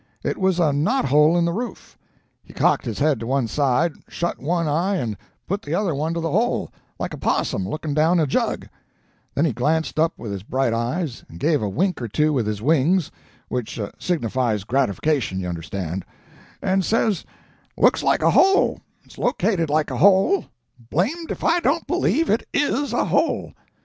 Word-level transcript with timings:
It 0.23 0.39
was 0.39 0.59
a 0.59 0.73
knot 0.73 1.05
hole 1.05 1.37
in 1.37 1.45
the 1.45 1.53
roof. 1.53 1.95
He 2.41 2.53
cocked 2.53 2.85
his 2.85 2.97
head 2.97 3.19
to 3.19 3.27
one 3.27 3.47
side, 3.47 3.93
shut 4.09 4.39
one 4.39 4.67
eye 4.67 4.95
and 4.95 5.15
put 5.45 5.61
the 5.61 5.75
other 5.75 5.93
one 5.93 6.15
to 6.15 6.19
the 6.19 6.31
hole, 6.31 6.71
like 6.97 7.13
a 7.13 7.19
possum 7.19 7.69
looking 7.69 7.93
down 7.93 8.19
a 8.19 8.25
jug; 8.25 8.67
then 9.35 9.45
he 9.45 9.53
glanced 9.53 9.99
up 9.99 10.17
with 10.17 10.31
his 10.31 10.41
bright 10.41 10.73
eyes, 10.73 11.23
gave 11.37 11.61
a 11.61 11.69
wink 11.69 12.01
or 12.01 12.07
two 12.07 12.33
with 12.33 12.47
his 12.47 12.63
wings 12.63 13.11
which 13.47 13.79
signifies 13.99 14.63
gratification, 14.63 15.39
you 15.39 15.47
understand 15.47 16.03
and 16.63 16.83
says, 16.83 17.19
'It 17.77 17.83
looks 17.83 18.01
like 18.01 18.23
a 18.23 18.31
hole, 18.31 18.81
it's 19.03 19.19
located 19.19 19.69
like 19.69 19.91
a 19.91 19.97
hole 19.97 20.45
blamed 20.89 21.29
if 21.29 21.43
I 21.43 21.59
don't 21.59 21.85
believe 21.85 22.27
it 22.27 22.47
IS 22.55 22.91
a 22.91 23.05
hole!' 23.05 23.53